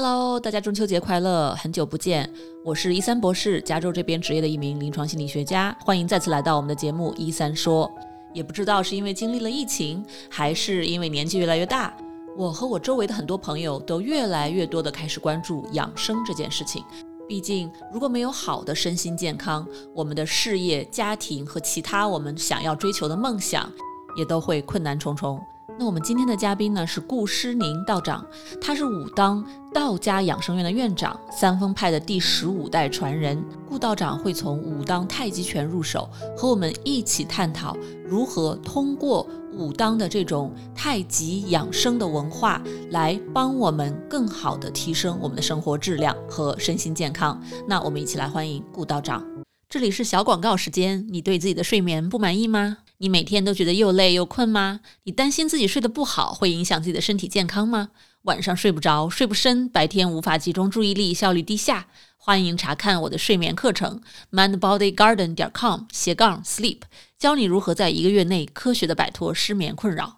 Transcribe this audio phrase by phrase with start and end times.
[0.00, 1.52] Hello，大家中秋节快乐！
[1.56, 2.32] 很久不见，
[2.64, 7.90] 我是一三博士，加州这边职业的一名临床心理学家，欢迎再次来到我们的节目一三说。
[8.32, 11.92] 也不知道是因为经历了疫情，还是因为年纪越来越大，
[12.36, 16.84] 我和我周围的很多朋友都越来越多的开始关注养生这件事情。
[17.28, 23.68] 毕竟，如果没有好的身心健康，我们的事业、家庭和其他我们想要追求的梦想，
[24.16, 25.40] 也都会困难重重。
[25.80, 28.26] 那我们今天的嘉宾呢是顾诗宁道长，
[28.60, 33.40] 他是武当道家养生院的院长，三丰派的第十五代传人。
[33.68, 47.40] 顾道长会从武当太极拳入手，和我们一起探讨如何通过武当的这种太极养生的文化，来帮我们更好的提升我们的生活质量和身心健康。
[47.68, 49.24] 那我们一起来欢迎顾道长。
[49.68, 52.78] 这里是小广告时间，你对自己的睡眠不满意吗？
[52.98, 54.80] 你每天都觉得又累又困吗？
[55.04, 57.90] 你担心自己睡得不好会影响自己的身体健康吗？
[58.22, 61.86] 晚上睡不着、睡不深，白天无法集中注意力，效率低下？
[62.16, 66.80] 欢迎查看我的睡眠课程，mindbodygarden 点 com 斜杠 sleep，
[67.16, 70.17] 教你如何在一个月内科学的摆脱失眠困扰。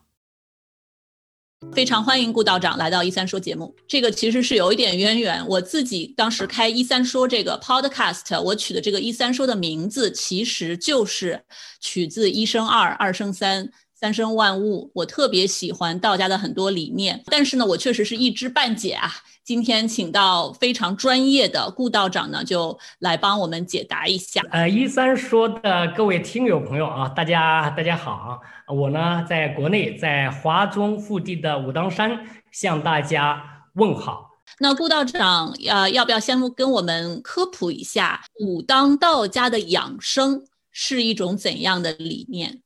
[1.74, 3.74] 非常欢迎顾道长来到一三说节目。
[3.86, 5.46] 这个其实是有一点渊源。
[5.46, 11.44] 我自己当时开一三说这个 podcast，我取的这个一三说的名字，其实就是
[11.78, 13.70] 取自一生二，二生三，
[14.00, 14.90] 三生万物。
[14.94, 19.12] 我特别喜欢道家的很多理念，但是呢，我确实是一知半解啊。
[19.44, 24.40] 今天请到非常专业的顾道长呢，就来帮我们解答一下。
[24.52, 34.30] 呃，一三说的各位听友朋友啊，大家大家好，我呢在国内，在华中腹地的武当山向大家问好。
[34.60, 42.62] 那顾道长，呃，要不要先跟我们科普一下武当道家的养生是一种怎样的理念？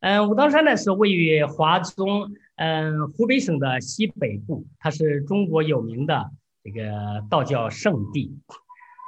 [0.00, 2.30] 嗯，武当山呢是位于华中。
[2.56, 6.30] 嗯，湖北省的西北部，它是中国有名的
[6.62, 8.38] 这个道教圣地。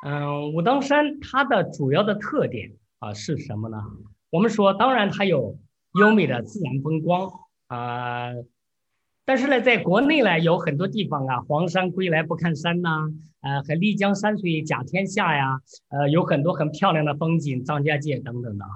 [0.06, 3.76] 嗯，武当山它的主要的特点啊是什么呢？
[4.30, 5.58] 我们说，当然它有
[5.98, 7.30] 优美的自然风光
[7.66, 8.30] 啊，
[9.26, 15.60] 但是呢，在国内呢，有很多地方啊，黄山归来不看山呐，呃，和丽江山水甲天下呀，
[15.90, 18.72] 呃，有很多很漂亮的风景，张家界等等的哈。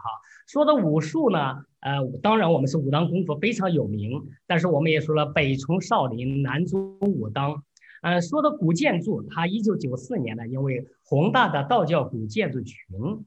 [0.47, 7.63] 说的武术呢，呃，当然我们是武当功夫非常有名，但是我们也说了北从少林，南宗武当。
[8.03, 12.77] 呃，说到古建筑，它一九九四年呢，因为宏大的道教古建筑群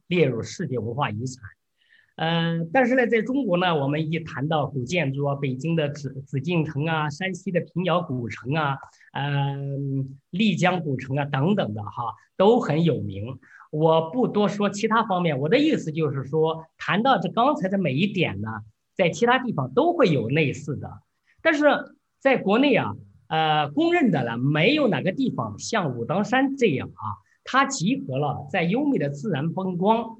[0.07, 1.41] 列入世界文化遗产。
[2.17, 8.77] 呃，但是呢，在中国呢，我们一谈到古建筑啊，北京的紫紫禁城啊，山西的平遥古城啊，
[9.13, 13.39] 嗯，丽江古城啊等等的哈，都很有名。
[13.71, 18.49] 我不多说其他方面，我的意思就是说，谈到这刚才的每一点呢，
[18.95, 20.89] 在其他地方都会有类似的，
[21.41, 21.65] 但是
[22.19, 22.95] 在国内啊，
[23.27, 30.17] 呃，公认的呢，没有哪个地方像武当山这样啊，它集合了在优美的自然风光，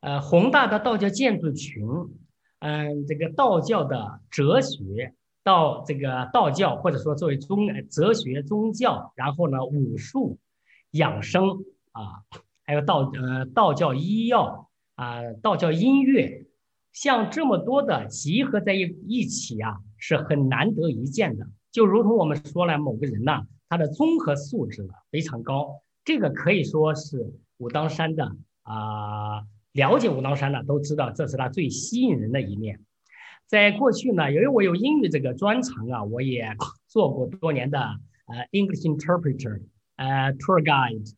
[0.00, 1.86] 呃，宏大的道教建筑群，
[2.58, 5.14] 嗯，这个道教的哲学，
[5.44, 10.38] 到这个道教或者说作为宗哲学宗教，然后呢，武术
[10.90, 12.24] 养生啊。
[12.70, 16.46] 还有道呃道教医药啊，道教音乐，
[16.92, 21.48] 像这么多的集合在一一起啊，是很难得一见的。
[21.72, 29.42] 就如同我们说了，某个人呐，他的综合素质呢非常高，这个可以说是武当山的啊，
[29.72, 32.78] 了解武当山的都知道，这是他最吸引人的一面。
[33.48, 36.56] 在过去呢，由于我有英语这个专长啊，我也
[36.86, 39.60] 做过多年的呃 English interpreter，
[39.96, 41.12] 呃 tour guide。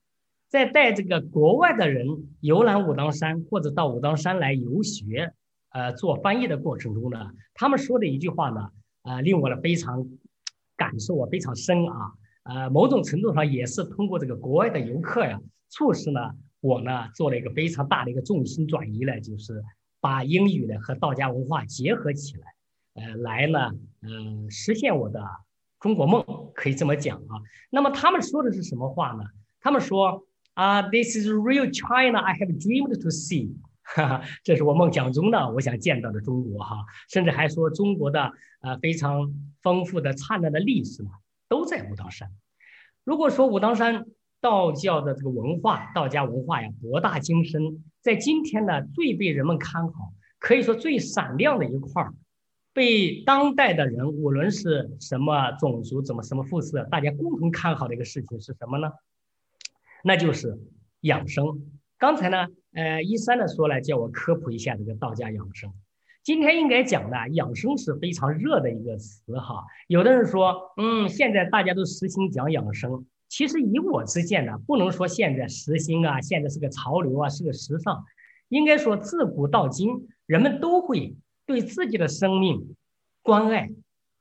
[0.52, 2.06] 在带这个国外的人
[2.40, 5.32] 游览武当山，或者到武当山来游学，
[5.70, 8.68] 呃，做翻译的过程中呢，他们说的一句话呢，
[9.00, 10.06] 呃，令我呢非常
[10.76, 15.40] 感受我非常深啊，呃，某种程度上也是通过这个国外的游客呀，
[15.70, 16.20] 促使呢
[16.60, 19.64] 我呢做了一个非常大的一个重心转移呢，就是
[20.02, 23.70] 把英语呢和道家文化结合起来，呃，来呢，
[24.02, 25.19] 嗯，实现我的
[25.80, 26.22] 中国梦，
[26.54, 27.40] 可以这么讲啊。
[27.70, 29.24] 那么他们说的是什么话呢？
[29.58, 30.26] 他们说。
[30.54, 36.84] 啊，This is real China I have dreamed to see，哈哈，这是我梦想中的，我想见到的中国哈。
[37.08, 39.32] 甚至还说中国的呃非常
[39.62, 41.10] 丰富的灿烂的历史呢，
[41.49, 42.31] 都在武当山。
[43.04, 44.04] 如果说武当山
[44.40, 52.12] 道教的这个文化，道家文化呀博大精深，在今天呢最被人们看好，可以说最闪亮的一块儿，
[52.75, 58.90] 被当代的人无论是什么种族、怎么什么肤色，大家共同看好的一个事情是什么呢？
[60.04, 60.58] 那就是
[61.00, 61.44] 养生。
[61.99, 65.72] 刚才呢，呃，一三呢说了，叫我科普一下这个道家养生。
[66.22, 69.64] 今天应该讲的养生是非常热的一个词哈。
[69.88, 78.05] 有的人说，嗯，现在大家都实行讲养生，其实以我之见呢，不能说现在时兴啊，现在是个潮流啊，是个时尚，
[78.48, 81.16] 应该说自古到今，人们都会
[81.46, 82.76] 对自己的生命
[83.22, 83.70] 关爱。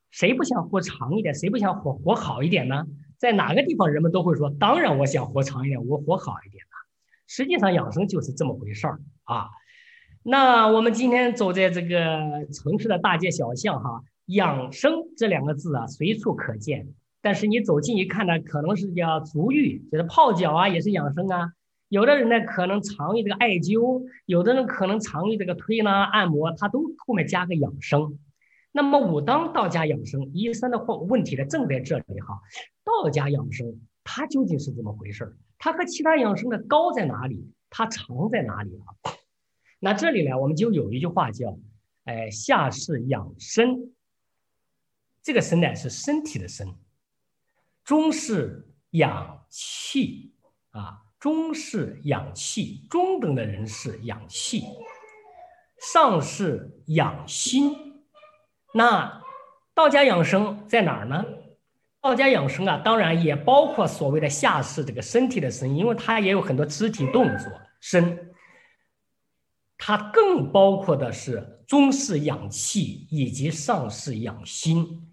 [0.09, 1.33] 谁不想活长一点？
[1.33, 2.85] 谁不想活活好一点呢？
[3.21, 6.75] 在哪个地方，人们都会说：“当然，我想活长一点，我活好一点呢。”
[7.29, 9.47] 实际上，养生就是这么回事儿啊。
[10.23, 16.87] 那我们今天走在这个城市的大街小巷，哈，养生这两个字啊，随处可见。
[17.21, 21.51] 但是你走近一看呢，可能是叫足浴，就是泡脚啊，也是养生啊。
[21.89, 28.17] 有的人呢，可能常于这个艾灸，有的人可能常于这个推拿按摩，他都后面加个养生。
[28.71, 32.39] 那么武当道家养生，医生的问问题呢，正在这里哈。
[32.83, 35.37] 道家养生它究竟是怎么回事？
[35.57, 37.51] 它和其他养生的高在哪里？
[37.69, 39.13] 它长在哪里啊？
[39.79, 41.57] 那这里呢，我们就有一句话叫，
[42.05, 43.93] 哎，下士养身，
[45.21, 46.67] 这个身呢是身体的身。
[47.83, 50.33] 中是养气
[50.69, 54.63] 啊，中是养气，中等的人是养气，
[55.79, 57.90] 上是养心。
[58.73, 59.21] 那
[59.73, 61.25] 道家养生在哪儿呢？
[61.99, 67.47] 道家养生啊，当然也包括所谓的下士这个身体的身，因为它也有很多肢体动作
[67.79, 68.31] 身。
[69.77, 75.07] 它更包括的是中式养气，以及上式养心。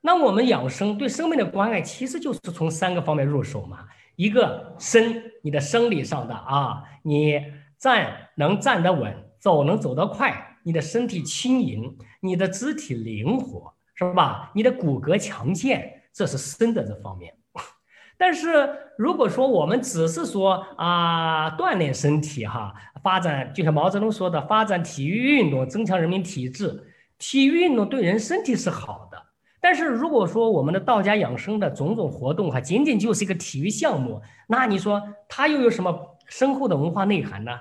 [0.00, 3.86] 那我们养生对生命的关爱，其实就是从三个方面入手嘛。
[4.14, 7.40] 一个身，你的生理上的啊，你
[7.78, 14.52] 站能站得稳，走能走得快，你的身体轻盈，你的肢体灵活，是吧？
[14.54, 17.32] 你的骨骼强健，这是身的这方面。
[18.18, 18.68] 但是
[18.98, 26.84] 如果说我们只是说啊锻炼身体哈，发展就像毛泽东说的，发展体育运动，增强人民体质，
[27.16, 29.16] 体育运动对人身体是好的。
[29.62, 37.52] 但是如果说我们的道家养生的种种活动哈，仅仅就是一个体育项目，那你说它又有什么深厚的文化内涵呢？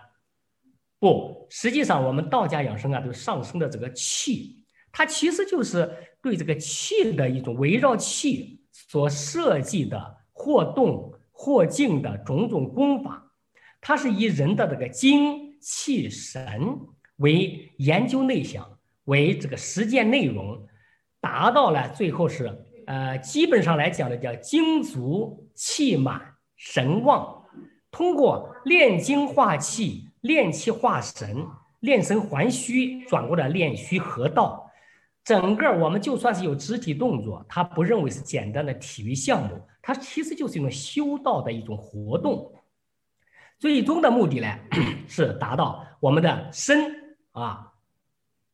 [1.00, 5.90] 不，实际上我们道家养生啊，就是上升的这个气，它其实就是
[6.22, 13.32] 对这个气的一种围绕气所设计的或动或静的种种功法，
[13.80, 16.80] 它是以人的这个精气神
[17.18, 20.68] 为研究内向，为这个实践内容。
[21.20, 26.22] 达到了最后是，呃，基本上来讲呢，叫精足气满
[26.56, 27.44] 神旺。
[27.92, 31.46] 通过炼精化气、练气化神、
[31.80, 34.72] 练神还虚，转过来练虚合道。
[35.24, 42.54] 整个我们就算是有肢体动作，他不认为是简单的体育项目，它其实就是一种修道的一种活动。
[43.60, 44.60] 最终的目的呢，
[45.08, 47.74] 是达到我们的身啊，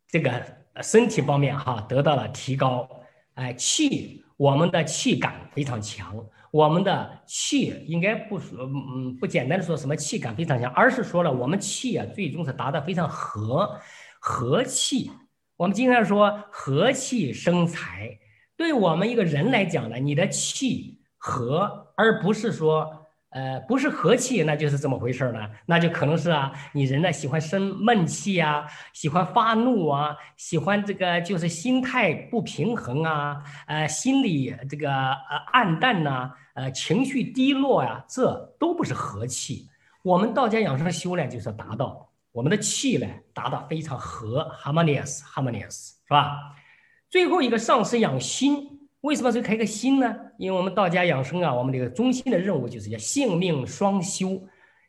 [0.08, 0.64] 这个。
[0.82, 2.90] 身体方面哈得到了提高，
[3.36, 6.18] 哎，气我们的气感非常强，
[6.54, 13.80] 我们的气应该不说嗯不简单的说什么气感非常强，而是说了我们气啊最终是达到非常和
[14.20, 15.10] 和气。
[15.58, 18.20] 我们经常说和气生财，
[18.56, 23.03] 对我们一个人来讲呢，你的气和，而不是说。
[23.34, 39.68] 呃，不是和气，那就是这么回事儿那就可能是啊，你人呢喜欢生闷气啊，喜欢发怒啊，喜欢这个就是心态不平衡啊，呃，心里这个呃暗淡呐，呃，情绪低落呀，这都不是和气。
[40.04, 46.38] 我们道家养生修炼就是达到我们的气呢，达到非常和 harmonious，harmonious 是吧？
[47.10, 48.83] 最后一个上师养心。
[49.04, 50.16] 为什么要开个心呢？
[50.38, 54.42] 因为我们道家养生啊，我们这个中心的任务就是叫性命双修。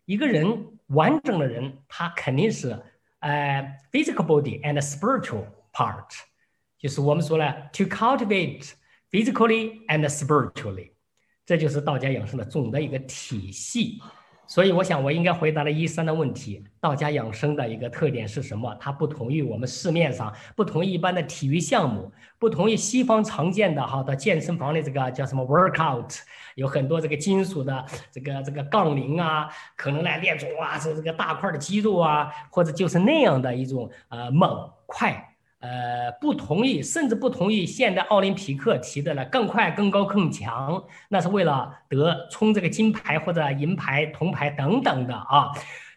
[0.04, 0.46] 一个人
[0.86, 2.80] 完整的人，他肯定是
[3.18, 6.06] 呃 physical body and spiritual part，
[6.78, 8.70] 就是我们说呢，to cultivate
[9.10, 10.92] physically and spiritually，
[11.44, 14.00] 这就是道家养生的总的一个体系。
[14.46, 16.62] 所以我想，我应该回答了一三的问题。
[16.80, 18.74] 道家养生的一个特点是什么？
[18.78, 26.20] 它不同于我们市面上不同于一般的体育项目，不同于西方常见的哈的健身房的这个叫什么 workout，
[26.56, 35.33] 有很多这个金属的这个这个杠铃啊，可能来练出哇这这个大块的肌肉啊，或者就是那样的一种呃猛快。
[35.64, 37.64] 呃，不同意，甚至不同意。
[37.64, 45.48] 现代奥林匹克提的了，更快、更高、更强，那是为了得冲这个金牌或者银牌、铜牌等等的啊，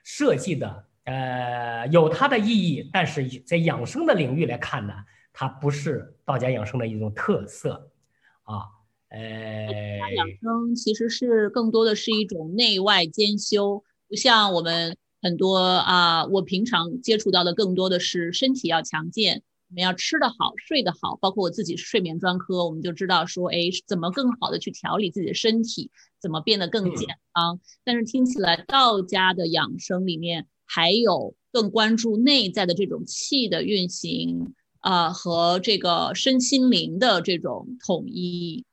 [0.06, 0.86] 设计的。
[1.04, 4.94] 呃，有它的意义，但是在养生的领域来看呢，
[5.34, 7.92] 它不是道家养生的一种特色
[8.44, 8.72] 啊。
[9.10, 9.20] 呃，
[10.16, 19.44] 养生其实是更多的是一种内外兼修，不像我们很多啊，我平常接触到的更多的是身体要强健。
[19.70, 27.60] 我们要吃得好，睡得好，包括我自己是睡眠专科，我们就知道说，哎，怎么更好的去调理自己的身体，怎么变得更健康。
[27.84, 38.64] 但是听起来道家的养生里面还有更关注内在的这种气的运行啊，和这个身心灵的这种统一。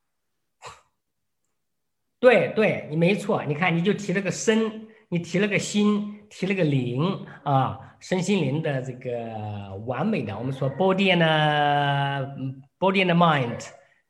[2.21, 7.01] 对，对你没错，你看你就提了个身，你提了个心，提了个灵
[7.43, 7.94] 啊。
[8.07, 13.65] 身心灵的这个完美的，我们说 body and body and mind，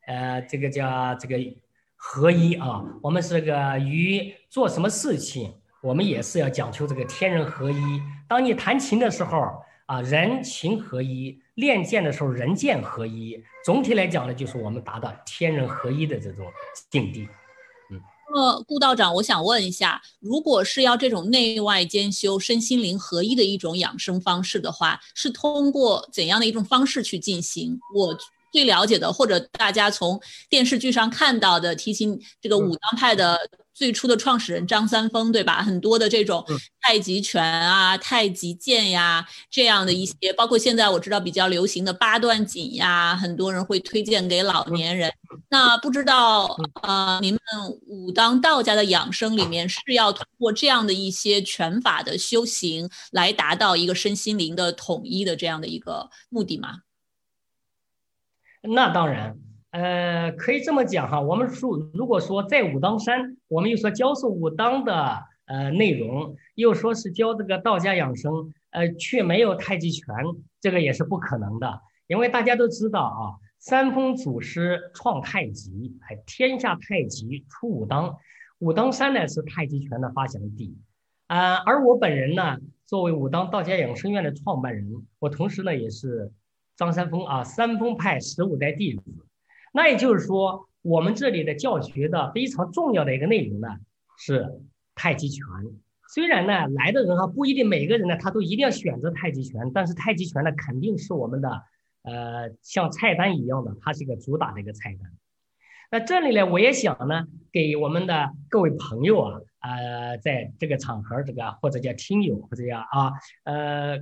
[0.06, 1.38] 呃，这个叫这个
[1.94, 2.84] 合一啊。
[3.02, 5.50] 我们是个与做什么事情，
[5.80, 8.02] 我们也是要讲求这个天人合一。
[8.28, 9.40] 当你弹琴的时候
[9.86, 13.42] 啊，人琴合一；练剑的时候，人剑合一。
[13.64, 16.44] 总体来讲呢，就是我们达到天人合一的这种
[16.90, 17.26] 境地。
[18.34, 27.78] 呃，顾道长，我想问一下，如果是要这种内外兼修、身心灵合一的一种养生方式的话，是通过怎样的一种方式去进行？
[27.94, 28.16] 我。
[28.52, 30.18] 最了解的，或者大家从
[30.48, 32.08] 电视剧上看到的，提起
[32.40, 33.36] 这个武当派的
[33.76, 35.62] 最初的创始人张三丰，对吧？
[35.62, 36.42] 很多的这种
[36.80, 45.12] 太极拳啊、太极剑呀，这样的一些，包括现在我知道比较流行的八段锦呀，很多人会推荐给老年人。
[45.50, 47.40] 那不知道呃，您们
[47.86, 56.78] 武当道家的养生里面是要通过这样的一些拳法的修行，来达到一个身心灵的统一的这样的一个目的吗？
[58.62, 59.36] 那当然，
[59.70, 61.20] 呃，可以这么讲哈。
[61.20, 70.14] 我们说，如果说在武当山，我们又说教授武当的呃内容，又说是教这个道家养生，呃，却没有太极拳，
[70.60, 71.80] 这个也是不可能的。
[72.06, 73.20] 因为大家都知道啊，
[73.58, 78.16] 三丰祖师创太极，哎，天下太极出武当，
[78.60, 80.78] 武当山呢是太极拳的发祥地，
[81.26, 82.56] 啊，而我本人呢，
[82.86, 86.32] 作为武当道家养生院的创办人，我同时呢也是。
[86.78, 89.02] 张三丰啊，三丰派十五代弟子，
[89.76, 93.68] 那也就是说，我们这里的教学的非常重要的一个内容呢
[94.16, 94.62] 是
[94.94, 95.44] 太极拳。
[96.08, 101.50] 虽然呢，来的人哈不一定每个人呢他都一定要选择太极拳，但是太极拳呢肯定是我们的
[102.04, 105.12] 呃像菜单一样的，它是一个主打的一个菜单。
[105.90, 113.12] 那这里呢，我也想呢给我们的各位朋友啊，呃，在这个场合这个或者叫听友或者叫啊
[113.44, 113.98] 呃。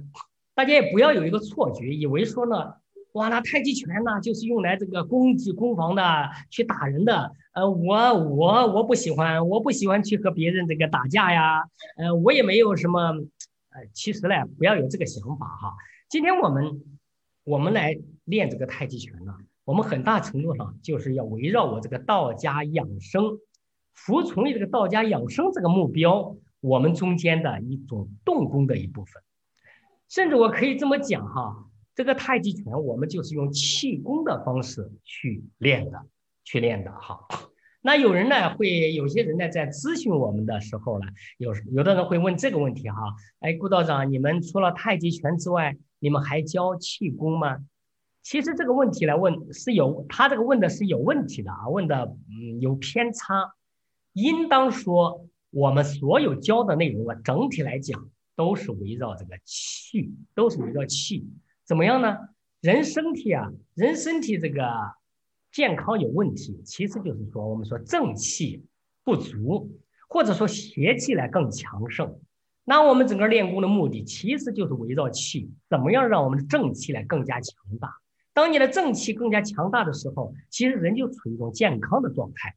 [0.56, 2.74] 大家也不要有一个错觉，以为说呢，
[3.14, 6.02] 哇，那太极拳呢就是用来这个攻击攻防的，
[6.50, 7.30] 去打人的。
[7.52, 11.62] 呃，我我我不喜欢，我不喜欢去和别人这个打架呀。
[11.96, 13.00] 呃，我也没有什么，
[13.70, 15.74] 呃，其实呢，不要有这个想法哈。
[16.08, 16.82] 今天我们
[17.44, 23.38] 我们来练这个太极拳呢，我们很大程度上就是要围绕我这个道家养生，
[23.92, 29.22] 服从于这个道家养生这个目标，我们中间的一种动功的一部分。
[30.08, 36.02] 甚至我可以这么讲哈，这个太极拳我们就是用气功的方式去练的，
[36.42, 37.20] 去练的哈。
[37.80, 41.06] 那有人呢会有些人呢在咨询我们的时候呢，
[41.38, 42.96] 有有的人会问这个问题哈，
[43.40, 47.58] 哎，顾道长，你们除了太极拳之外，你们还教气功吗？
[48.22, 53.52] 其实这个问题来问是有，他这个问的是有问题的啊，问的嗯有偏差。
[54.14, 58.10] 应当说我们所有教的内容啊，整体来讲。
[58.36, 61.24] 都是围绕这个气，都是围绕气，
[61.66, 62.16] 怎么样呢？
[62.60, 64.66] 人身体啊，人身体这个
[65.50, 68.64] 健康有问题，其实就是说我们说正气
[69.02, 69.70] 不足，
[70.08, 72.20] 或者说邪气来更强盛。
[72.64, 77.90] 那我们整个练功的目的，其实就是围绕气，怎么样让我们的正气来更加强大？
[78.32, 82.54] 当你的正气更加强大的时候，其实人就处于一种健康的状态。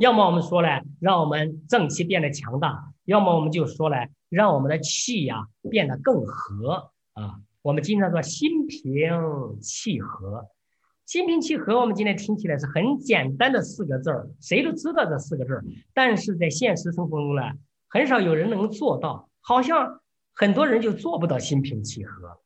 [0.00, 0.68] 要么我们说呢，
[1.00, 3.96] 让我们正气变得强大；要么我们就说呢。
[4.30, 7.38] 让我们的气呀变得更和啊！
[7.64, 10.46] 我们经常说心平气和，
[11.06, 11.80] 心平气和。
[11.80, 17.42] 我们今天听起来是很简单的四个字儿，谁都知道这四个字儿，但是在现实生活中呢，
[17.88, 20.02] 很少有人能做到，好像
[20.34, 22.38] 很多人就做不到心平气和。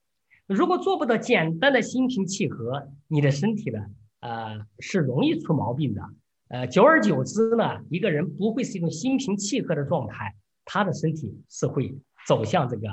[0.46, 3.80] 如果做不到简单的心平气和，你的身体呢，
[4.20, 6.02] 呃，是容易出毛病的。
[6.46, 10.36] 呃，久而久之呢，一个人不会是一种心平气和的状态。
[10.64, 11.92] 他的身体是会
[12.24, 12.86] 走向这个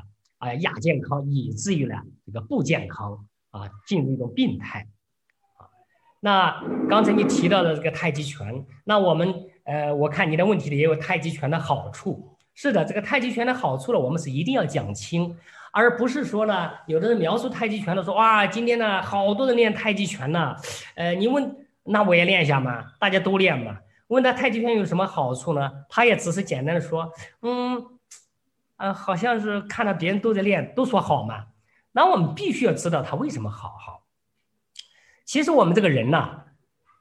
[0.46, 4.88] 呃亚健康，以至于呢这个不健康啊，进入一种病态
[5.58, 5.66] 啊。
[6.20, 9.34] 那刚才你提到的这个太极拳，那我们
[9.64, 12.38] 呃，我看你的问题里也有太极拳的好处。
[12.54, 15.36] 是的，这个太极拳的好处呢，我们是一定要讲清，
[15.74, 20.56] 而不是说呢，有的人描述太极拳的说哇，今天呢好多人练太极拳呢，
[20.94, 23.78] 呃，你问那我也练一下嘛，大家都练嘛。
[24.08, 25.72] 问他太极拳有什么好处呢？
[25.90, 27.12] 他也只是简单的说，
[27.42, 27.84] 嗯，
[28.78, 31.46] 呃，好像是看到别人都在练，都说好嘛。
[31.92, 34.04] 那我们必须要知道他为什么好，好，
[35.26, 36.44] 其实我们这个人呐，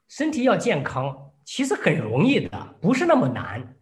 [0.09, 3.75] 身体要健康，其实很容易的，不是那么难。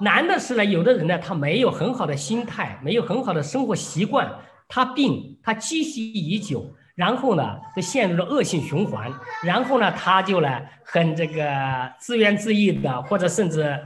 [0.00, 4.30] 难的是呢，有的人呢，他没有很好的心态，没有很好的生活习惯，
[4.68, 9.10] 他病他积蓄已久，然后呢，就陷入了恶性循环，
[9.42, 13.76] 然后呢，他就呢很这个自怨自艾的，或者甚至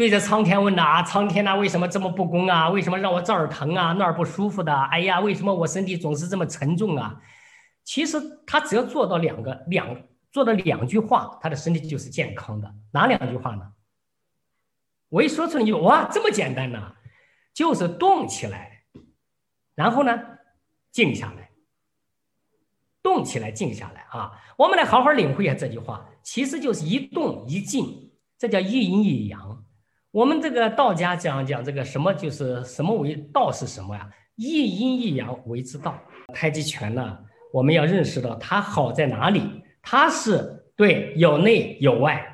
[0.00, 2.70] 对着苍天问呐，苍天呐，为什么这么不公啊？
[2.70, 4.74] 为什么让我这儿疼啊，那儿不舒服的？
[4.74, 7.20] 哎呀，为什么我身体总是这么沉重啊？
[7.84, 9.94] 其实他只要做到两个两
[10.32, 12.74] 做到两句话，他的身体就是健康的。
[12.92, 13.72] 哪两句话呢？
[15.10, 16.94] 我一说出来就哇，这么简单呢，
[17.52, 18.84] 就是动起来，
[19.74, 20.18] 然后呢，
[20.90, 21.50] 静下来，
[23.02, 24.32] 动起来，静下来啊！
[24.56, 29.49] 我们来好好领会一下这句话，其实就是一动一静，这叫一阴一阳。
[30.12, 34.08] 我们这个道家讲讲这个什么，就是什么为道是什么呀？
[34.34, 35.96] 一阴一阳为之道。
[36.34, 37.18] 太极拳呢，
[37.52, 39.62] 我们要认识到它好在哪里？
[39.80, 42.26] 它是对有内有外。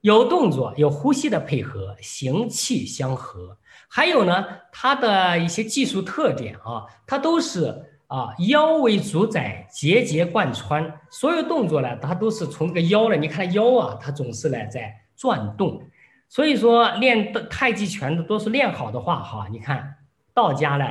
[0.00, 3.58] 有动作，有呼吸的配合，形气相合，
[3.90, 7.74] 还有呢，它的一些技术特点啊，它都是
[8.06, 15.82] 啊腰为主宰，节节贯穿，所有动作呢，它都是从这个腰呢，你看腰啊，它总是呢在转动，
[16.28, 19.96] 所以说练的太极拳的都是练好的话哈，你看
[20.34, 20.86] 道家呢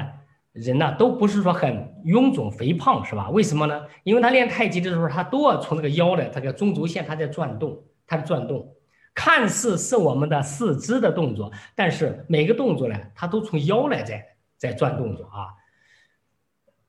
[0.52, 3.30] 人呢都不是说很臃肿肥胖是吧？
[3.30, 3.86] 为什么呢？
[4.04, 8.74] 因为他练太极的时候，他都要从这个腰的这个中轴线，他在转动，他在转动。
[9.14, 14.24] 看似是我们的四肢的动作，但是每个动作呢，他都从腰来在
[14.58, 15.54] 在转动作啊。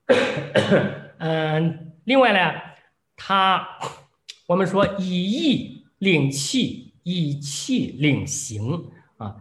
[1.18, 2.60] 嗯，另外呢，
[3.16, 3.66] 他
[4.46, 8.84] 我们说以意领气，以气领形
[9.16, 9.34] 啊。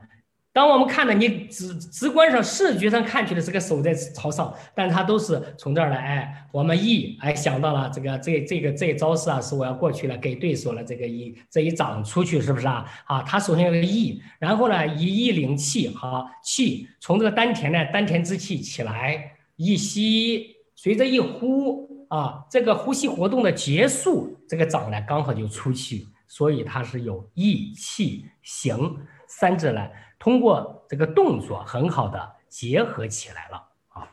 [0.54, 12.84] 当我们看到你直直观上视觉上看去的这个手在朝上，但它都是从这儿来，哎，我们一哎想到了这个这这个这招式啊，是我要过去了，给对手了这个一这一掌出去，是不是啊？
[13.06, 29.82] 啊，它首先有个意，然后呢以意领气，好气从这个丹田呢丹田之气起来，一吸随着一呼啊，这个呼吸活动的结束，这个掌呢刚好就出去，所以它是有意气形三者呢。
[30.20, 33.58] 通过这个动作很好的结合起来了
[33.90, 34.10] 啊！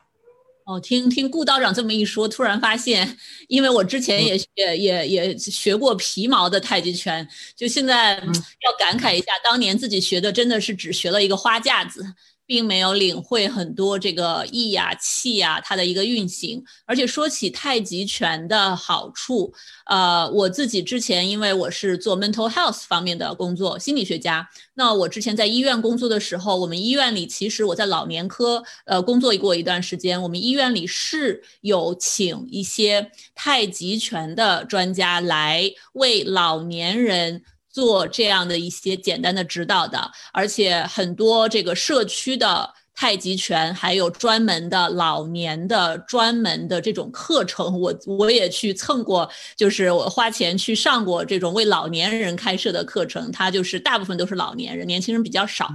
[0.65, 12.15] 哦，听听顾道长这么一说，突然发现，因为我之前也也也也学过皮毛的太极拳，就现在要感慨一下，当年自己学的真的是只学了一个花架子。
[12.45, 19.53] 并没有领会很多这个意呀、气呀它的一个运行，而且说起太极拳的好处，
[19.85, 37.43] 呃，我自己之前因为我是做 mental health 方面的工作，心理学家，那我之前在医院工作的时候，我们医院里其实我在老年科呃工作过一段时间，我们医院里是有请一些太极拳的专家来为老年人。
[37.75, 55.69] 做这样的一些简单的指导的，而且很多这个社区的太极拳，还有专门的老年的专门的这种课程，我我也去蹭过，就是我花钱去上过这种为老年人开设的课程，它就是大部分都是老年人，年轻人比较少。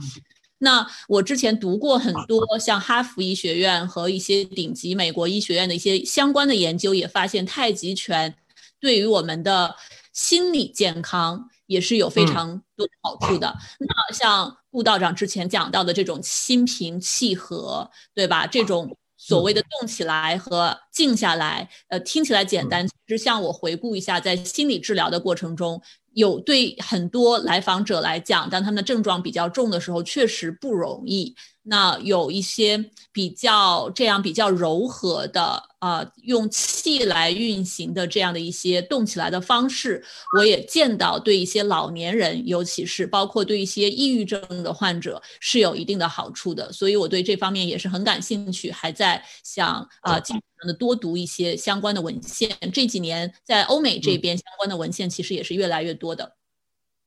[0.56, 8.34] 那我之前读过很多像哈佛医学院和一些顶级美国医学院的一些相关的研究，也发现太极拳
[8.80, 9.76] 对于我们的
[10.14, 11.50] 心理健康。
[11.70, 13.56] 也是有非常多的好处的。
[13.78, 18.44] 那像顾道长之前讲到的这种心平气和，对吧？
[18.44, 22.84] 这种所谓的动起来和静下来，呃，听起来简单。
[22.88, 25.80] 其实像我回顾一下，在心理治疗的过程中，
[26.14, 31.36] 有对很多来访者来讲，当他们的症状比较重的时候，确实不容易。
[31.62, 40.02] 那有一些比较这样比较柔和的啊，用气来运行的这样的一些动起来的方式，
[40.38, 46.72] 我也见到对一些老年人，尤其是包括对一些抑郁症的患者是有一定的好处的。
[46.72, 52.50] 所以我对这方面也是很感兴趣，还在想啊，尽可能的多读一些相关的文献。
[52.72, 56.36] 这几年在欧美这边相关的文献其实也是越来越多的。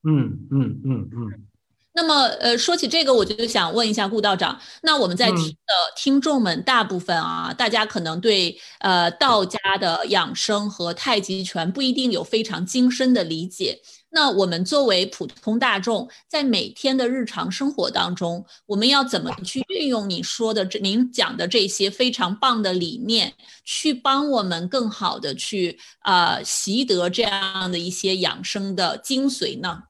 [0.06, 1.46] 嗯嗯嗯嗯。
[1.96, 13.80] 那么，呃，说起这个，我就想问一下顾道长，那我们在听的听众们大部分啊，大家可能对呃道家的养生和太极拳不一定有非常精深的理解。
[14.10, 29.84] 那我们作为普通大众，在每天的日常生活当中，我们要怎么去运用你说的这您讲的这些非常棒的理念，去帮我们更好的去啊习得这样的一些养生的精髓呢？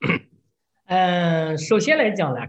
[0.90, 2.40] 嗯，首先来讲呢，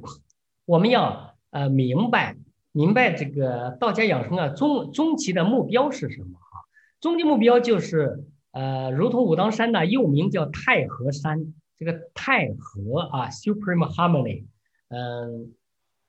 [0.65, 2.37] 我们要呃明白
[2.71, 6.65] 明白这个道家养生啊终终极的目标是什么哈？
[6.99, 14.45] 终极目标就是呃，如同武当山呢，又名叫太和山，这个太和啊，supreme harmony，
[14.87, 15.53] 嗯，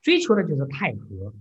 [0.01, 1.35] 追求的就是太和。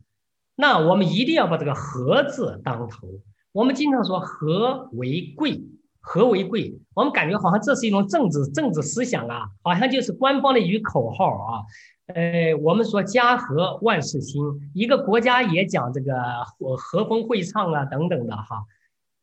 [0.57, 3.09] 那我们一定要把这个和字当头。
[3.53, 5.63] 我们经常说和为贵。
[6.03, 11.62] 和为贵，我们感觉好像这是一种政治政治思想啊，好像就是官方的一句口号啊。
[12.07, 14.43] 呃，我们说家和万事兴，
[14.75, 16.12] 一个国家也讲这个
[16.45, 18.65] 和和风会畅啊等等的哈。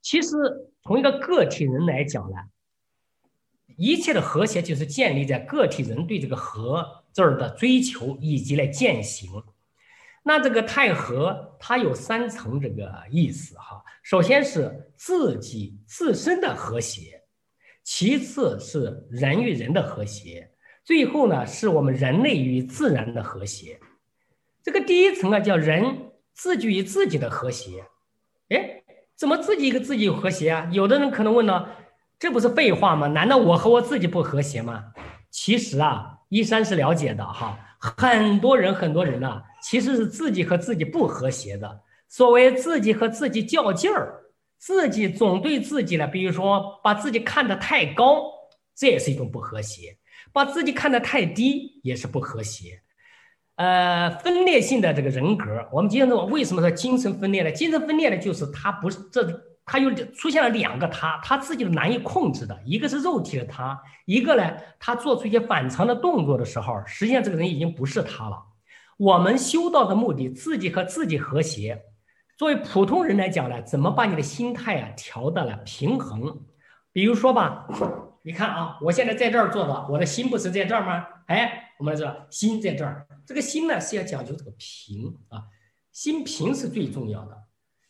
[0.01, 0.37] 其实
[0.81, 2.37] 从一个个体人来讲呢，
[3.75, 9.29] 一切的和谐就是建立在个体人对这个和字儿的追求以及来践行。
[10.29, 13.83] 那这个太和，它有三层这个意思哈。
[14.03, 17.23] 首先是自己自身的和谐，
[17.83, 20.51] 其次是人与人的和谐，
[20.83, 23.79] 最后呢是我们人类与自然的和谐。
[24.61, 27.83] 这个第一层啊叫人自己与自己的和谐。
[28.49, 28.83] 哎，
[29.15, 30.69] 怎么自己跟自己和谐啊？
[30.71, 31.69] 有的人可能问呢，
[32.19, 33.07] 这不是废话吗？
[33.07, 34.93] 难道我和我自己不和谐吗？
[35.31, 37.57] 其实啊，一山是了解的哈。
[37.79, 41.81] 很多人，很多人呢，其实是自己和自己不和谐的。
[42.07, 44.21] 所谓自己和自己较劲儿，
[44.57, 48.23] 自己总对自己呢，比如说把自己看得太高，
[48.75, 49.97] 这也是一种不和谐；
[50.31, 52.81] 把自己看得太低，也是不和谐。
[53.55, 57.51] 呃，分裂性的这个人格，我们经常说，为什么说精神分裂呢？
[57.51, 59.41] 精神分裂呢，就是他不是这。
[59.71, 68.41] 他有出现了两个他，他自己的难以控制的，一个是肉体的他，一个呢，他做出一些反常的动作的时候，实际上这个人已经不是他了。
[68.99, 71.85] 我们修道的目的，自己和自己和谐。
[72.37, 76.41] 作为普通人来讲呢，怎么把你的心态啊调到了平衡？
[76.91, 77.65] 比如说吧，
[78.23, 81.05] 你看啊，我现在在这儿坐着，我的心不是在这儿吗？
[81.27, 85.43] 哎，我们说心在这儿，这个心呢是要讲究这个平啊，
[85.93, 87.37] 心平是最重要的。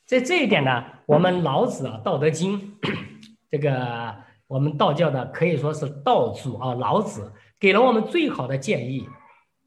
[0.05, 2.77] 在这一点呢，我们老子啊，《道德经》
[3.49, 9.09] 这个我们道教的可以说是道祖啊，老子给了我们最好的建议。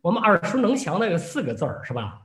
[0.02, 2.20] 我们耳熟能详的有四个字儿，是吧？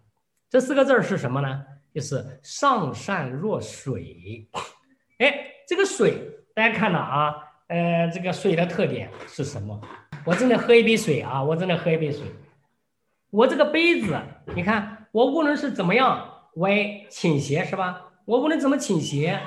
[0.50, 1.64] 这四个字儿是什么呢？
[1.94, 4.50] 就是上善若水。
[5.20, 7.36] 哎，这个水，大家看到啊，
[7.68, 9.80] 呃，这个水的特点是什么？
[10.26, 12.24] 我正在喝一杯水啊，我正在喝一杯水。
[13.30, 14.20] 我这个杯子，
[14.56, 18.10] 你看，我无论是怎么样歪倾斜，是吧？
[18.26, 19.40] 我无论怎么倾斜，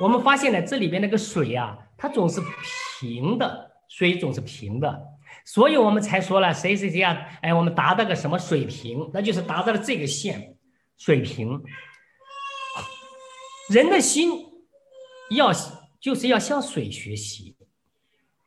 [0.00, 2.40] 我们发现呢，这里边那个水呀，它总是
[2.98, 5.02] 平的，水总是平的，
[5.44, 10.56] 所以我们才说了谁谁谁啊，哎，我们达到个什么水平，那就是达到了这个线
[10.96, 11.62] 水平。
[13.70, 14.32] 人的心
[15.30, 15.52] 要
[16.00, 17.56] 就是要向水学习，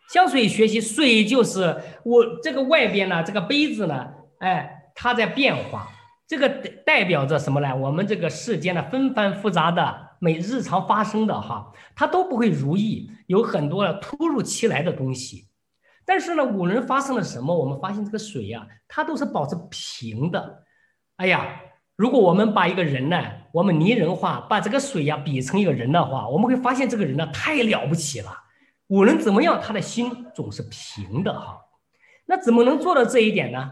[0.09, 4.07] 向水学习，水就是我这个外边呢，这个杯子呢，
[4.39, 5.89] 哎，它在变化。
[6.27, 6.49] 这个
[6.83, 7.75] 代表着什么呢？
[7.75, 15.47] 我们这个世间的纷繁复杂的每日常发生的哈，它都不会如意，有很多突如其来的东西。
[16.05, 17.57] 但是呢，五轮发生了什么？
[17.57, 20.63] 我们发现这个水呀，它都是保持平的。
[21.17, 21.59] 哎呀，
[21.95, 28.31] 如果我们把一个人呢，我们拟人化，把这个水呀比成一个人的话，我们会发现这个人呢太了不起了。
[28.87, 29.59] 五轮怎么样？
[29.61, 31.59] 他的心总是平的哈。
[32.25, 33.71] 那怎么能做到这一点呢？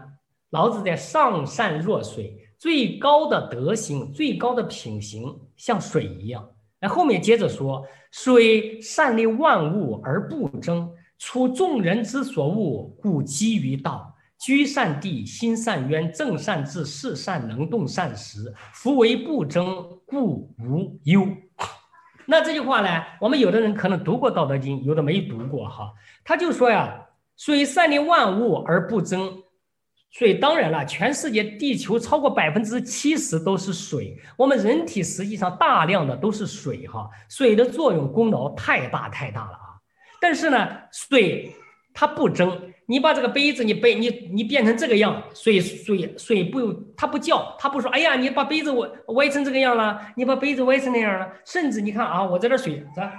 [0.50, 2.40] 老子在上善若水。
[2.56, 6.48] 最高的德行，最高的品行，像水一样。
[6.80, 14.10] 那后面接着说：“水善利万物而不争，处众人之所恶，故几于道。
[14.36, 18.52] 居善地，心善渊，正善治，事善能动，善时。
[18.74, 19.66] 夫为不争，
[20.04, 21.26] 故无忧。
[22.26, 23.02] ”那这句话呢？
[23.20, 25.92] 我们有的人可能读过《道德经》，有的没读过哈。
[26.24, 27.06] 他就说呀
[27.38, 29.42] ：“水善利万物而不争。”
[30.12, 39.58] 所以当然了，全世界地球超过百分之七十都是水，我们人体实际上大量的都是水哈，水的作用功劳太大太大了！
[40.24, 40.56] 但是呢，
[40.90, 41.54] 水
[41.92, 53.10] 它不争，你把这个杯子你杯你你变成这个样，水水水不它不叫，它不说，哎呀，你把杯子歪歪成这个样了，你把杯子歪成那样了，甚至你看啊，我在这水是，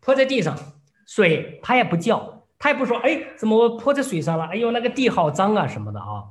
[0.00, 0.56] 泼在地上，
[1.04, 2.46] 水它也不叫。
[2.60, 4.44] 它也不说，哎，怎么我泼在水上了？
[4.44, 6.22] 哎呦，那个地好脏啊，什么的啊。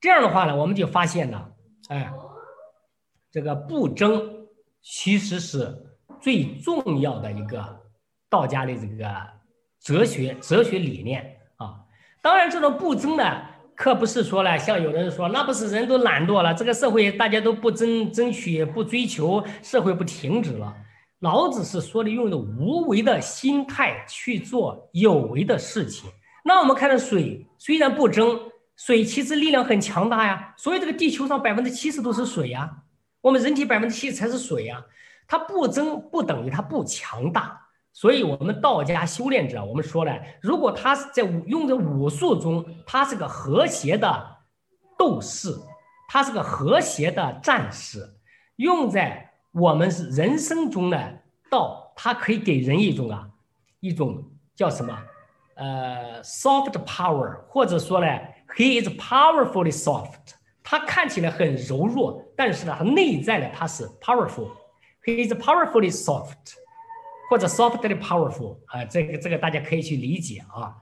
[0.00, 1.48] 这样的话呢，我们就发现呢，
[1.88, 2.12] 哎，
[3.32, 4.46] 这个不争
[4.80, 5.76] 其实是
[6.20, 7.81] 最重要的一个
[8.32, 9.06] 道家的这个
[9.78, 11.76] 哲学哲学理念啊。
[12.22, 13.42] 当然，这种不争呢，
[13.76, 20.74] 可不是说了，像有的人说，那不是人都懒惰了，这个社会大家都不争争取不追求，社会不停止了。
[21.18, 26.10] 老子是说的，用的无为的心态去做有为的事情。
[26.42, 28.40] 那我们看到水虽然不争，
[28.76, 30.54] 水其实力量很强大呀。
[30.56, 32.78] 所以这个地球上百分之七十都是水呀，
[33.20, 34.82] 我们人体百分之七十才是水呀。
[35.28, 37.61] 它不争不等于它不强大。
[37.92, 44.38] 所以，我们道家修炼者，我们说了，如果他是在用的武术中，他是个和谐的
[44.98, 45.54] 斗士，
[46.08, 48.08] 他是个和谐的战士，
[48.56, 53.28] 用在我们是人生中的，道，它可以给人一种啊，
[53.80, 54.24] 一种
[54.54, 54.98] 叫什么？
[55.56, 58.06] 呃，soft power，或者说呢
[58.56, 60.32] ，he is powerfully soft。
[60.62, 64.48] 他看起来很柔弱，但是呢，他内在呢，他是 powerful。
[65.04, 66.54] he is powerfully soft。
[67.32, 70.76] 或者 softly powerful 啊，这个这个大家可以去理解啊，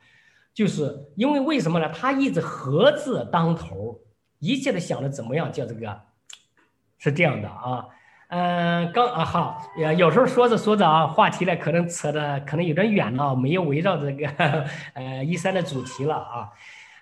[0.52, 1.88] 就是因为为什么呢？
[1.90, 4.00] 他一直和字当头，
[4.40, 6.00] 一切的想着怎么样叫这个，
[6.98, 7.86] 是这样的啊，
[8.30, 9.62] 嗯，刚啊好，
[9.96, 14.26] 有时候说着说着啊，话题呢可能扯的可能有点远了，没有围绕这个
[14.94, 16.50] 呃一三的主题了啊，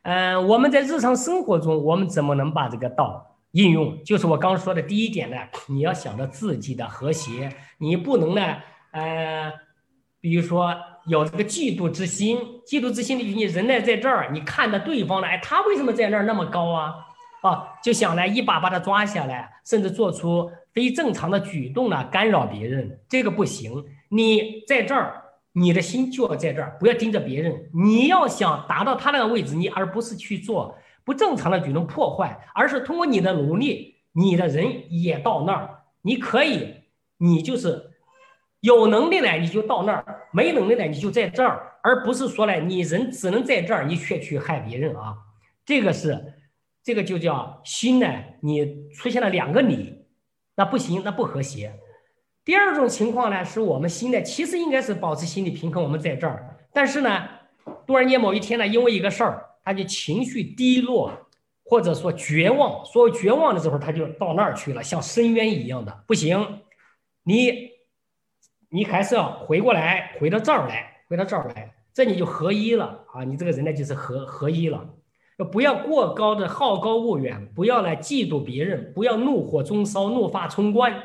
[0.03, 4.05] 嗯，我们在日常生活中，我们怎么能把这个道应用？
[4.05, 8.43] 就是我刚说的第一点呢，你要想着自己的和谐，你不能呢。
[8.91, 9.53] 呃，
[10.21, 10.75] 比如说
[11.07, 16.95] 有这个嫉妒之心，嫉妒之心的你人呢在这儿，你看着对方呢，哎，他为什么在那儿那么高啊？
[17.43, 23.85] 啊，就想来一把把他抓下来，甚至做出非正常的举动呢，干扰别人，这个不行。
[24.09, 25.23] 你在这儿，
[25.53, 27.71] 你的心就要在这儿，不要盯着别人。
[27.73, 36.75] 你要想达到他那个位置，你而不是去做不正常的举动破坏，而是通过你的努力，你的人也到那儿，你可以，
[37.19, 37.88] 你就是。
[38.61, 45.17] 有能力呢，你就到那儿；没能力呢，你就在这儿，而不是说呢，你人只能在这儿，你却去害别人啊。
[45.65, 46.35] 这个是，
[46.83, 48.07] 这个就叫心呢，
[48.41, 50.03] 你出现了两个你，
[50.57, 51.73] 那不行，那不和谐。
[52.45, 57.29] 第二种情况呢，是我们心呢，其实应该是保持心理平衡，我们在这儿，但是呢，
[57.87, 61.13] 突然间某一天呢，因为一个事儿，他就情绪低落，
[61.65, 66.63] 或者说绝望，说绝望的时候，他就到那儿去了，像深渊一样的，不行，
[67.23, 67.78] 你。
[68.71, 73.25] 你还是要回过来，回到这儿来，回到这儿来，这你就合一了啊！
[73.25, 74.89] 你这个人呢，就是合合一了。
[75.53, 81.05] 不要过高的好高骛远，不要来嫉妒别人，不要怒火中烧、怒发冲冠，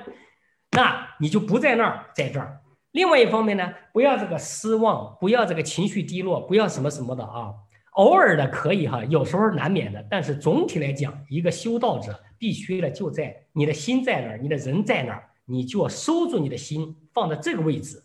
[0.71, 2.59] 那你就不在那儿，在这儿。
[2.91, 7.53] 另外一方面呢，不要这个失望，不要这个情绪低落，不要什么什么的啊。
[7.91, 15.29] 偶尔的可以哈，有时候难免的，但是总体来讲，一个修道者必须的就在你的心在哪儿，你的人在哪儿。
[15.45, 18.01] 你就要收住你的心，放在这个位置，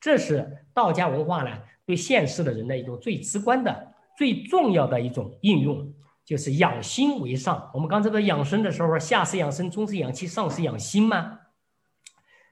[0.00, 1.50] 这是道家文化呢
[1.86, 5.92] 对现世的人的一种最直观的、最重要的一种应用，
[6.24, 7.70] 就是养心为上。
[7.72, 11.40] 我们刚才在养生的时候，下是养生，中是养气，上是养心吗？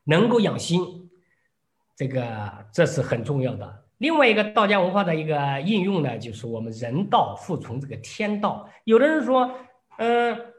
[0.05, 1.11] 能够养心，
[1.95, 3.85] 这个这是很重要的。
[3.99, 8.69] 另外一个道家文化的一个应用呢，就是我们人道服从这个天道。
[8.85, 9.51] 有的人说，
[9.99, 10.52] 嗯。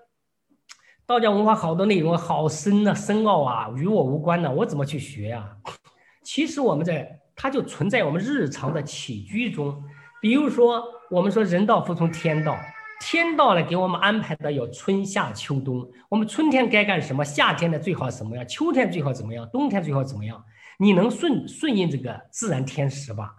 [1.06, 5.50] 道教文化好多内容好深呐，深奥啊，与我无关呢，我怎么去学呀？
[6.24, 9.84] 其实我们在它就存在我们日常的起居中。
[10.22, 12.56] 比如说，我们说人道服从天道，
[13.02, 15.86] 天道呢给我们安排的有春夏秋冬。
[16.08, 17.26] 我们春天该干什么？
[17.26, 18.48] 夏天呢最好什么样？
[18.48, 19.46] 秋天最好怎么样？
[19.52, 20.42] 冬天最好怎么样？
[20.80, 23.36] 你能顺顺应这个自然天时吧？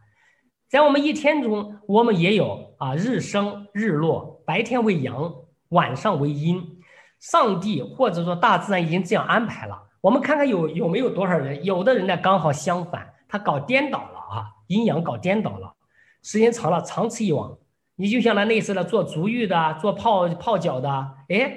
[0.68, 5.32] 在我们一天中，我们也有啊，日升日落，白天为阳，
[5.70, 6.73] 晚上为阴。
[7.20, 15.74] 上帝或者说大自然已经这样安排了，我们看看有有没有多少人，有的人呢刚好相反，他搞颠倒了啊，阴阳搞颠倒了，
[16.22, 17.56] 时间长了，长此以往，
[17.96, 20.88] 你就像那类似的做足浴的、做泡泡脚的，
[21.28, 21.56] 哎，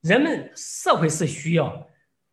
[0.00, 1.86] 人们社会是需要，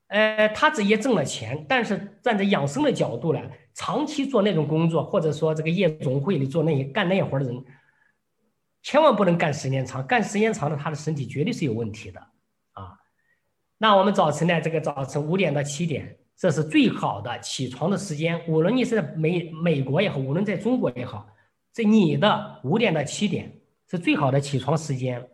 [0.07, 3.41] 呃，他这也挣了钱，但是站在养生的角度呢，
[3.73, 7.65] 长期做那种工作，或者说这个夜总会里做那些干那活的人，
[8.83, 12.21] 千万不能干时间长，干时间长了，他的身体绝对是有问题的。
[13.77, 14.61] 那我们早晨呢？
[14.61, 18.41] 这个早晨五点到七点，这是最好的起床的时间。
[18.47, 21.27] 无论你是美美国也好，无论在中国也好，
[21.73, 23.59] 这你的五点到七点
[23.91, 25.29] 是最好的起床时间。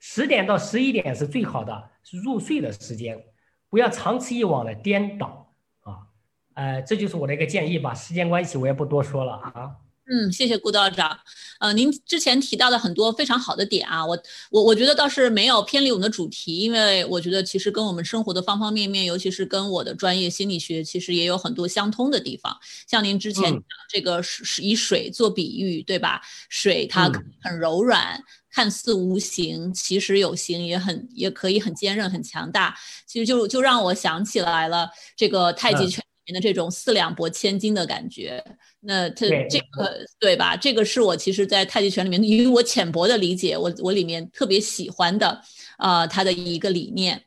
[0.00, 1.90] 十点到十一点是最好的
[2.24, 3.24] 入睡的时间。
[3.68, 6.06] 不要长此以往的颠倒啊！
[6.54, 7.94] 呃，这就是我的一个建议吧。
[7.94, 9.76] 时间关系，我也不多说了啊。
[10.08, 11.18] 嗯，谢谢顾道长。
[11.58, 14.16] 呃，您之前提到的很多非常好的点啊，我
[14.50, 22.56] 我我觉得倒是没有偏离我们的主题，因为我觉得其实跟我们生活的方方面面，尤其是跟我的专业心理学，其实也有很多相通的地方。
[22.86, 26.20] 像您之前讲这个是以水做比喻，对吧？
[26.48, 32.76] 水它很柔软，看似无形，其实有形，也很也可以很坚韧、很强大。
[33.06, 36.04] 其实就就让我想起来了这个太极拳。
[36.34, 38.42] 的这种四两拨千斤的感觉，
[38.80, 40.56] 那这这个对吧？
[40.56, 45.40] 这个是我其实，在太极拳里面，以我浅薄的理解，我我里面特别喜欢的，
[45.78, 47.22] 啊，它的一个理念。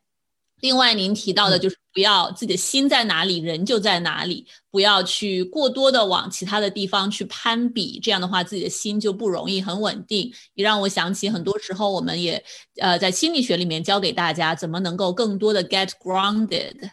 [0.61, 10.33] 另外，您提到的就是不要自己的心在哪里，人就在哪里，不要去过多的往其他的地方去攀比，这样的话自己的心就不容易很稳定。
[10.55, 12.43] 也让我想起很多时候，我们也
[12.81, 16.89] 呃在心理学里面教给大家怎么能够更多的 get grounded。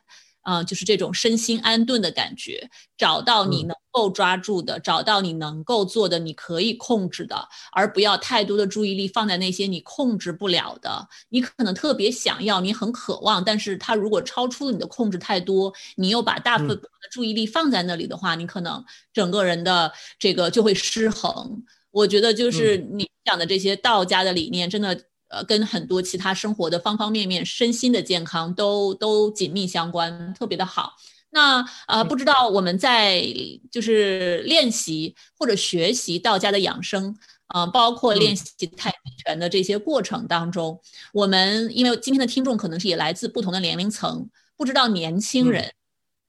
[0.49, 11.09] 嗯，就是这种身心安顿的感觉，找到你能够抓住的，找到你能够做的，你可以控制的，而不要太多的注意力放在那些你控制不了的。
[11.31, 21.65] 你可能特别想要，你很渴望，但是它如果超出了你的控制太多，你又把大部分的注意力放在那里的话，你可能整个人的这个就会失衡。
[21.91, 25.07] 我觉得就是你讲的这些道家的理念，真的。
[25.29, 30.95] 呃，跟很多其他生活的方方面面、身心的健康都都紧密相关，特别的好。
[31.31, 33.23] 那呃，不知道我们在
[33.71, 37.15] 就是练习或者学习道家的养生，
[37.49, 40.81] 呃，包括练习太极拳的这些过程当中，
[41.13, 45.73] 我们因为今天的听众可能是也来自不同的年龄层，不知道年轻人、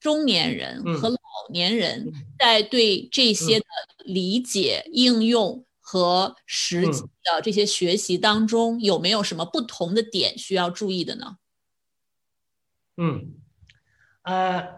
[0.00, 1.16] 中年人和老
[1.50, 3.66] 年人在对这些的
[4.04, 5.64] 理解应用。
[5.90, 11.38] 和实际的这些学习当中，有没有什么不同的点需要注意的呢？
[12.98, 13.36] 嗯，
[14.20, 14.76] 呃，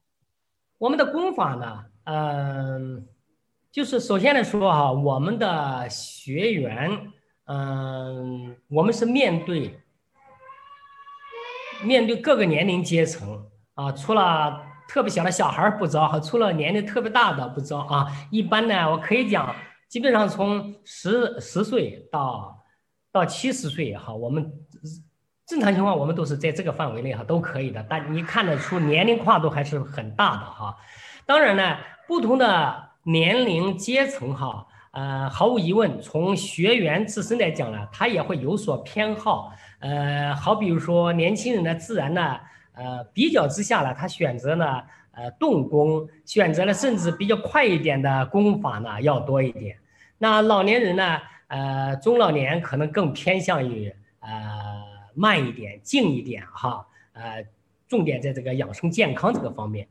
[0.76, 3.08] 我们的功法呢，嗯，
[3.72, 7.10] 就是首先来说哈，我们的学员，
[7.46, 9.80] 嗯，我们是面对
[11.82, 19.56] 面对各个年龄阶层啊，除了特别小的小孩不招，哈，除了年龄特别大的不招啊，一般呢，我可以讲。
[19.94, 22.64] 基本上从十十岁到
[23.12, 24.52] 到七十岁哈，我们
[25.46, 27.86] 正常情况我们都是在这个范围内哈，都可以的。
[27.88, 30.76] 但你看得出年龄跨度还是很大的哈。
[31.24, 31.76] 当然呢，
[32.08, 39.52] 不同的年龄阶层哈，呃，毫无疑问，从学员自身来讲呢，他也会有所偏好。
[39.78, 42.40] 呃，好比如说年轻人呢，自然呢，
[42.72, 49.78] 呃，比较之下呢，他选择呢，呃，动功，选择了甚至比较快一点的功法呢，要多一点。
[50.18, 51.20] 那老年人呢？
[51.48, 54.28] 呃，中老年可能更偏向于呃
[55.14, 56.84] 慢一点、静一点哈。
[57.12, 57.44] 呃，
[57.86, 59.86] 重点在这个养生健康这个方面。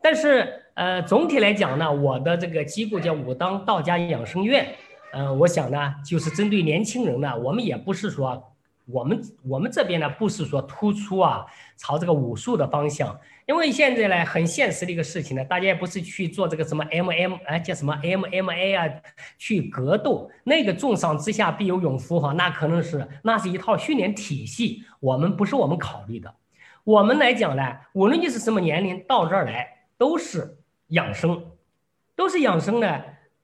[0.00, 4.66] 但是呃，总体来讲呢，我的这个机构叫武当道家养生院。
[5.12, 8.49] 呃，我想呢，就是针对年轻人呢，我们也不是说
[8.90, 13.18] 我们我们这边呢不是说突出啊，朝这个武术的方向。
[13.46, 18.88] 因为现在呢，很现实的一个事情呢，大家也不是去做这个什么 M M 哎叫什么 M M A 啊，
[19.38, 26.32] 去格斗，那个重赏之下必有勇夫哈，那可能是那是一套训练体系，我们不是我们考虑的。
[26.84, 30.56] 我们来讲呢，无论你是什么年龄到这儿来，都是
[30.88, 31.44] 养生，
[32.14, 33.02] 都是养生呢。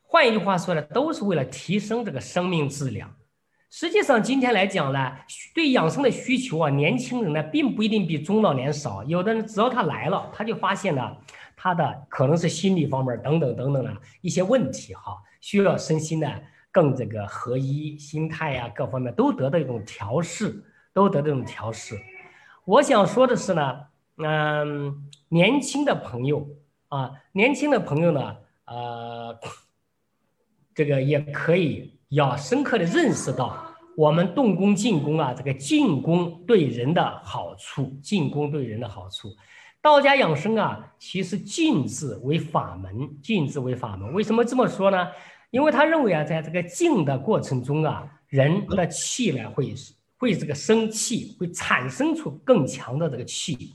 [0.09, 3.13] 换一句话说呢，都是为了提升这个生命质量。
[3.79, 5.12] 实际上，今天来讲呢，
[5.55, 9.05] 对养生的需求啊，年轻人呢并不一定比中老年少。
[9.05, 11.15] 有的人只要他来了，他就发现了
[11.55, 16.27] 他的可能是心理方面等等等等的一些问题哈，需要身心呢
[16.73, 22.01] 更这个合一，心态呀各方面都得到一种调试，都得到一种调试。
[22.65, 23.81] 我想说的是呢，
[24.17, 26.49] 嗯，年轻的朋友
[26.89, 29.39] 啊，年轻的朋友呢，呃，
[30.75, 31.93] 这个也可以。
[32.11, 33.66] 要深刻的认识到，
[33.97, 39.35] 我们动功进功啊，这个进功对人的好处，进功对人的好处。
[39.81, 44.13] 道家养生啊，其实静字为法门，静字为法门。
[44.13, 45.09] 为什么这么说呢？
[45.51, 49.75] 因为他认为啊，在这个静的过程中啊，人的气呢会
[50.19, 53.73] 会这个生气，会产生出更强的这个气。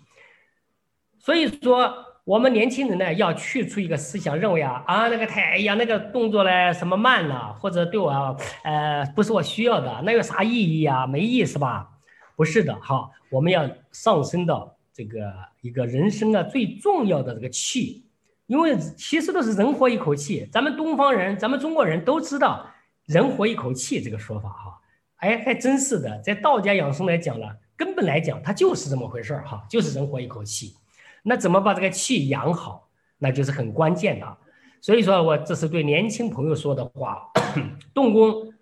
[1.20, 2.11] 所以说。
[2.24, 11.08] 我们年轻人呢，要去除一个思想，认为啊啊那个太哎呀那个动作呢什么慢了，或者对我呃不是我需要的，那有啥意义啊？
[11.08, 11.90] 没意思吧？
[12.36, 18.06] 不是的哈，我们要上升到这个一个人生啊最重要的这个气，
[18.46, 22.68] 因为其实都是人活一口气，咱们东方人，咱们中国人都知道
[23.08, 24.80] 人活一口气这个说法哈，
[25.18, 30.76] 哎还真是的，在道家养生来讲呢，根本来讲它就是这么回事儿哈，就是人活一口气。
[31.24, 34.38] 那怎么把这个气养好，那就是很关键的。
[34.82, 37.32] 所以说我这是对年轻朋友说的话。
[37.94, 38.54] 动功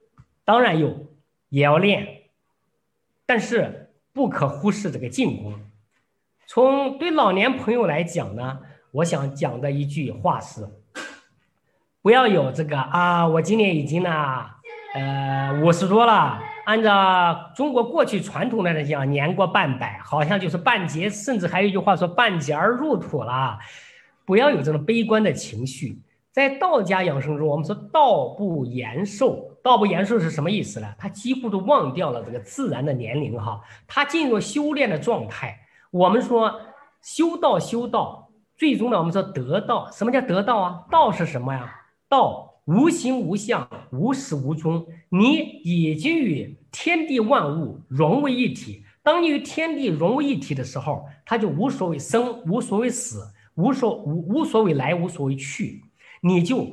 [0.43, 1.07] 当然有，
[1.49, 2.23] 也要练，
[3.25, 5.53] 但是不可忽视这个静功。
[6.47, 8.59] 从对老年朋友来讲呢，
[8.91, 10.67] 我想讲的一句话是：
[12.01, 14.09] 不要有这个啊，我今年已经呢，
[14.95, 16.41] 呃，五十多了。
[16.69, 23.57] 按照中国过去传统的来讲，年过半百，好像就是半截，甚至还有一句话说半截儿入土了。
[24.23, 25.99] 不要有这种悲观的情绪，
[26.31, 30.87] 在道家养生中，我们说道不延寿，道不延寿是什么意思呢？
[30.95, 35.57] 他几乎都忘掉了这个自然的年龄哈，他进入修炼的状态。
[35.89, 36.61] 我们说
[37.01, 39.89] 修道修道，最终呢，我们说得道。
[39.91, 40.83] 什么叫得道啊？
[40.91, 41.67] 道是什么呀？
[42.07, 48.83] 道无形无相，无始无终，你已经与天地万物融为一体。
[49.01, 53.23] 当你与天地融为一体的时候，它就无所谓生，无所谓死，
[53.55, 55.83] 无所无无所谓来，无所谓去，
[56.21, 56.67] 你就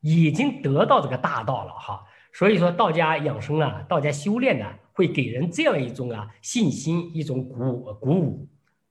[0.00, 2.04] 已经得到这个大道了哈。
[2.32, 8.48] 所以说，道家养生啊，道家修炼呢，会给人这样一种啊信心，一种鼓舞鼓舞。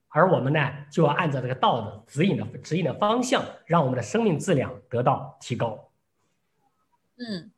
[0.08, 0.60] 而我们呢，
[0.90, 5.78] 就要按照这个道的指引的指引的方向，让我们的生命质量得到提高。
[7.18, 7.50] 嗯。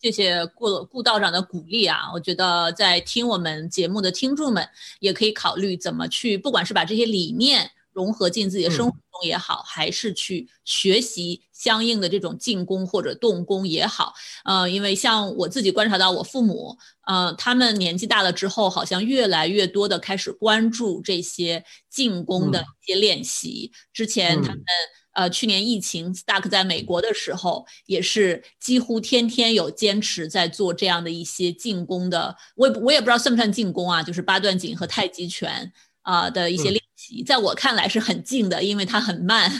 [0.00, 2.10] 谢谢顾顾道长的鼓励啊！
[2.12, 14.12] 我觉得在听我们节目的听众们也可以考虑怎么去，不管是把这些理念融合进自己的生活中也好，还是去学习相应的这种进攻或者动功也好。
[14.44, 23.70] 呃，因为像我自己观察到，我父母，呃，他们年纪大了之后，好像越来越多的开始关注这些进攻的一些练习。
[23.92, 24.64] 之前他们。
[25.12, 39.50] 呃，去年疫情 Stack 在美国的时候，也是几乎天天有坚持在做这样的一些进攻的，我我也不知道算不算进攻啊，就是八段锦和太极拳啊的一些练习，在我看来是很静的，因为它很慢，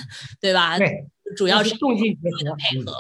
[0.41, 0.79] 对吧？
[0.79, 2.95] 对，主要是动静的配合。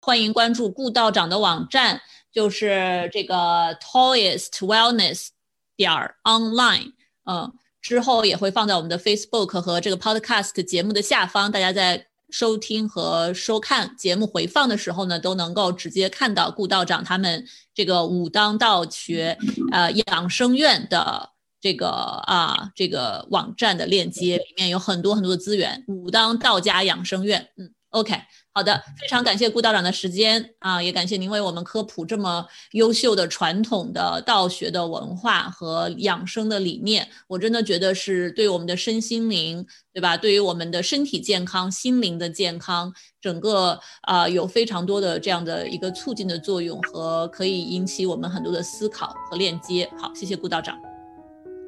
[0.00, 2.00] 欢迎关注顾道长的网站，
[2.32, 5.28] 就是这个 Toyest Wellness
[5.76, 5.90] 点
[6.22, 6.92] online，
[7.24, 7.52] 嗯。
[7.80, 19.38] 之后也会放在我们的 Facebook 和这个 Podcast 节目的下方，大家在收听和收看节目回放的时候呢，都能够直接看到顾道长他们这个武当道学
[19.72, 25.84] 呃养生院的这个啊这个网站的链接，里面有很多很多的资源。
[25.88, 28.14] 武当道家养生院，嗯，OK。
[28.54, 37.08] 好的，非常感谢顾道长的时间啊，也感谢您为我们科普这么优秀的传统的道学的文化和养生的理念。
[37.28, 40.16] 我真的觉得是对我们的身心灵，对吧？
[40.16, 49.88] 对于我们的身体健康、心灵的健康，整个啊有非常多的这样的一个促进的作用和可以引起我们很多的思考和链接。
[50.00, 50.87] 好，谢谢顾道长。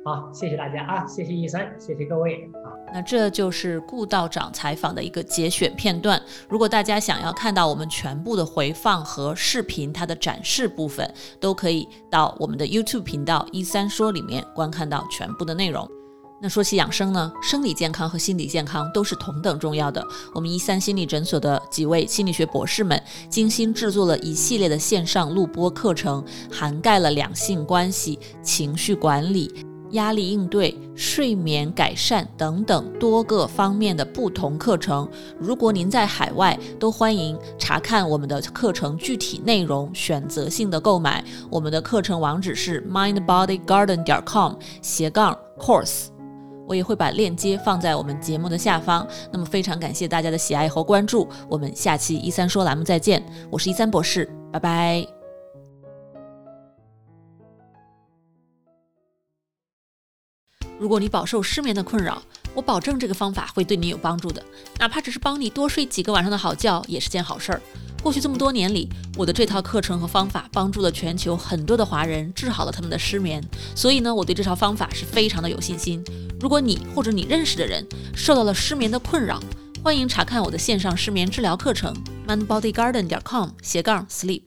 [0.02, 2.72] 好，谢谢大家啊，谢谢医生，谢谢各位啊。
[2.92, 6.20] 那这就是顾道长采访的一个节选片段。
[6.48, 15.86] 如果大家想要看到我们全部的回放和视频，它的展示部分，都可以到我们的 YouTube 频道“一三说”里面观看到全部的内容。
[16.42, 20.02] 那说起养生呢，生理健康和心理健康都是同等重要的。
[20.34, 29.69] 我们一三心理诊所的几位心理学博士们精心制作了一系列的线上录播课程，涵盖了两性关系、情绪管理。
[29.92, 35.08] 压力应对、睡眠改善等等多个方面的不同课程。
[35.38, 41.24] 如果您在海外，都欢迎查看我们的课程具体内容，选择性的购买。
[41.50, 46.06] 我们的课程网址是 mindbodygarden 点 com 斜杠 course，
[46.66, 49.06] 我也会把链接放在我们节目的下方。
[49.32, 53.22] 那么非常感谢大家的喜爱和关注，我们下期一三说栏目再见。
[53.50, 55.19] 我是一三博士，拜拜。
[60.80, 62.22] 如果你饱受失眠的困扰，
[62.54, 64.42] 我保证这个方法会对你有帮助的，
[64.78, 67.60] 哪怕只是帮你多睡几个晚上的好觉，也是件好事儿。
[68.02, 73.46] 过去这么多年里，我的这套课程和方法帮助了全球很多的华人，治好了他们的失眠。
[73.76, 76.02] 所以呢，我对这套方法是非常的有信心。
[76.40, 79.38] 如果你或者你认识的人受到了失眠的困扰，
[79.84, 81.94] 欢迎查看我的线上失眠治疗课程
[82.26, 84.44] ，mindbodygarden 点 com 斜杠 sleep。